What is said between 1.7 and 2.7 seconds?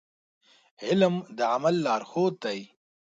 لارښود دی.